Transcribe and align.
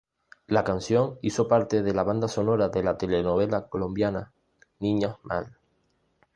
La 0.47 0.63
canción 0.63 1.19
hizo 1.21 1.47
parte 1.47 1.83
de 1.83 1.93
la 1.93 2.01
banda 2.01 2.27
sonora 2.27 2.69
de 2.69 2.81
la 2.81 2.97
telenovela 2.97 3.67
colombiana 3.69 4.33
Niñas 4.79 5.17
mal. 5.21 5.55